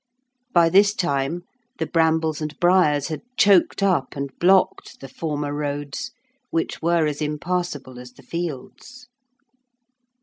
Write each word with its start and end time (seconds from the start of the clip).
By 0.51 0.69
this 0.69 0.95
time 0.95 1.43
the 1.77 1.85
brambles 1.85 2.41
and 2.41 2.59
briars 2.59 3.09
had 3.09 3.21
choked 3.37 3.83
up 3.83 4.15
and 4.15 4.31
blocked 4.39 4.99
the 4.99 5.07
former 5.07 5.53
roads, 5.53 6.09
which 6.49 6.81
were 6.81 7.05
as 7.05 7.21
impassable 7.21 7.99
as 7.99 8.11
the 8.13 8.23
fields. 8.23 9.09